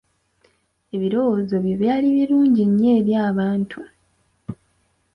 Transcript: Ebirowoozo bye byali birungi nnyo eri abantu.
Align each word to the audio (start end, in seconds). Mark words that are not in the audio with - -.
Ebirowoozo 0.95 1.55
bye 1.63 1.75
byali 1.81 2.07
birungi 2.17 2.63
nnyo 2.69 2.89
eri 2.99 3.13
abantu. 3.29 3.79